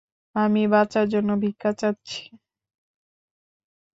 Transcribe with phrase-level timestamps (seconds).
[0.35, 2.21] আমি বাঁচার জন্য ভিক্ষা চাচ্ছি।